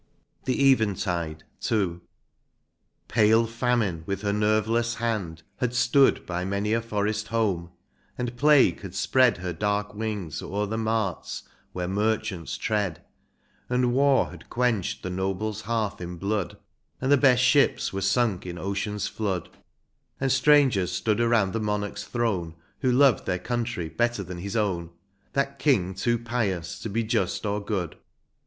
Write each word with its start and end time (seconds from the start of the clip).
187 0.47 0.95
XCIII. 0.95 1.05
THE 1.11 1.21
EVENTIDE.— 1.29 1.43
II. 1.93 1.99
Pale 3.07 3.45
famine, 3.45 4.01
with 4.07 4.23
her 4.23 4.33
nerveless 4.33 4.95
hand, 4.95 5.43
had 5.57 5.75
stood 5.75 6.25
By 6.25 6.43
many 6.43 6.73
a 6.73 6.81
forest 6.81 7.27
home, 7.27 7.69
and 8.17 8.35
plague 8.35 8.81
had 8.81 8.95
spread 8.95 9.37
Her 9.37 9.53
dark 9.53 9.93
wings 9.93 10.41
o'er 10.41 10.65
the 10.65 10.79
marts 10.79 11.43
where 11.73 11.87
merchants 11.87 12.57
tread. 12.57 13.03
And 13.69 13.93
war 13.93 14.31
had 14.31 14.49
quenched 14.49 15.03
the 15.03 15.11
nohle's 15.11 15.61
hearth 15.61 16.01
in 16.01 16.17
blood. 16.17 16.57
And 16.99 17.11
the 17.11 17.15
best 17.17 17.43
ships 17.43 17.93
were 17.93 18.01
sunk 18.01 18.43
in 18.47 18.57
ocean's 18.57 19.07
flood. 19.07 19.49
And 20.19 20.31
strangers 20.31 20.91
stood 20.91 21.21
around 21.21 21.53
the 21.53 21.59
monarch's 21.59 22.05
throne. 22.05 22.55
Who 22.79 22.91
loved 22.91 23.27
their 23.27 23.37
country 23.37 23.87
better 23.87 24.23
than 24.23 24.39
his 24.39 24.55
own. 24.55 24.89
That 25.33 25.59
King 25.59 25.93
too 25.93 26.17
pious 26.17 26.79
to 26.79 26.89
be 26.89 27.03
just 27.03 27.45
or 27.45 27.63
good. 27.63 27.97